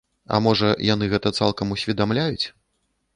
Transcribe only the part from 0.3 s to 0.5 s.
А